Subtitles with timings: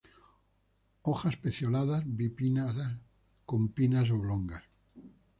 [1.03, 2.91] Hojas pecioladas, bi-pinnadas,
[3.45, 4.63] con pinnas oblongas.